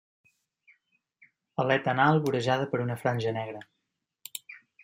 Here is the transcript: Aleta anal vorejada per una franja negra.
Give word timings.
Aleta 1.63 1.93
anal 1.95 2.23
vorejada 2.25 2.69
per 2.73 2.83
una 2.89 2.99
franja 3.05 3.37
negra. 3.39 3.65